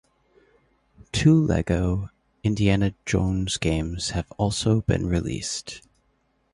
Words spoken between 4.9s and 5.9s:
released.